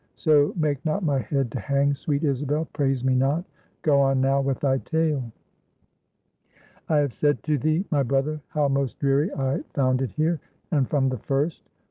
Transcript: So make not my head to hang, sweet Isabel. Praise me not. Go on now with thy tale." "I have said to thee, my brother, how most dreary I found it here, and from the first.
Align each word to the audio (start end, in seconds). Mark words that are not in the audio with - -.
So 0.15 0.51
make 0.55 0.83
not 0.83 1.03
my 1.03 1.19
head 1.19 1.51
to 1.51 1.59
hang, 1.59 1.93
sweet 1.93 2.23
Isabel. 2.23 2.65
Praise 2.73 3.03
me 3.03 3.13
not. 3.13 3.45
Go 3.83 4.01
on 4.01 4.19
now 4.19 4.41
with 4.41 4.59
thy 4.61 4.79
tale." 4.79 5.31
"I 6.89 6.97
have 6.97 7.13
said 7.13 7.43
to 7.43 7.59
thee, 7.59 7.85
my 7.91 8.01
brother, 8.01 8.41
how 8.47 8.67
most 8.67 8.97
dreary 8.97 9.31
I 9.31 9.61
found 9.75 10.01
it 10.01 10.09
here, 10.09 10.39
and 10.71 10.89
from 10.89 11.09
the 11.09 11.19
first. 11.19 11.69